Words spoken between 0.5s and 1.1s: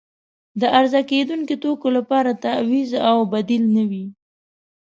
د عرضه